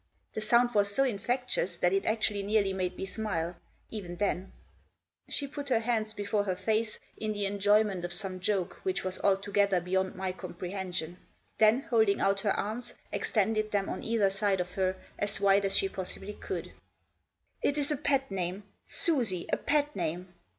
The 0.33 0.41
sound 0.41 0.73
was 0.73 0.89
so 0.89 1.03
infectious 1.03 1.75
that 1.77 1.93
it 1.93 2.05
actually 2.07 2.41
nearly 2.41 2.73
made 2.73 2.97
me 2.97 3.05
smile— 3.05 3.55
even 3.91 4.15
then! 4.15 4.51
She 5.29 5.45
put 5.45 5.69
her 5.69 5.81
hands 5.81 6.15
before 6.15 6.45
her 6.45 6.55
face, 6.55 6.99
in 7.17 7.33
the 7.33 7.45
enjoyment 7.45 8.03
of 8.03 8.11
some 8.11 8.39
joke 8.39 8.79
which 8.81 9.03
was 9.03 9.19
altogether 9.19 9.79
beyond 9.79 10.15
my 10.15 10.33
compre 10.33 10.73
hension; 10.73 11.17
then, 11.59 11.81
holding 11.81 12.19
out 12.19 12.39
her 12.39 12.57
arms, 12.59 12.95
extended 13.11 13.69
them 13.69 13.89
on 13.89 14.01
either 14.01 14.31
side 14.31 14.59
of 14.59 14.73
her 14.73 14.95
as 15.19 15.39
wide 15.39 15.65
as 15.65 15.77
she 15.77 15.87
possibly 15.87 16.33
could. 16.33 16.63
Digitized 16.63 16.71
by 16.71 17.61
SUSIE. 17.61 17.61
123" 17.61 17.69
It 17.69 17.77
is 17.77 17.91
a 17.91 17.97
pet 17.97 18.31
name; 18.31 18.63
Susie, 18.87 19.45
a 19.53 19.57
pet 19.57 19.95
name 19.95 20.33